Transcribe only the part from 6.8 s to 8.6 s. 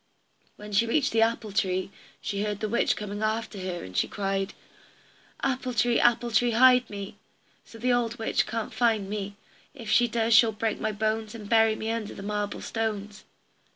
me, So the old witch